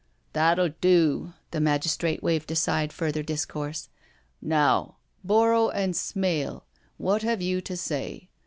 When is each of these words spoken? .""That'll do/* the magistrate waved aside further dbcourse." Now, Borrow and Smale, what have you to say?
.""That'll 0.33 0.69
do/* 0.81 1.33
the 1.51 1.59
magistrate 1.61 2.23
waved 2.23 2.49
aside 2.49 2.91
further 2.91 3.21
dbcourse." 3.23 3.89
Now, 4.57 4.95
Borrow 5.23 5.69
and 5.69 5.95
Smale, 5.95 6.65
what 6.97 7.21
have 7.21 7.39
you 7.43 7.61
to 7.61 7.77
say? 7.77 8.27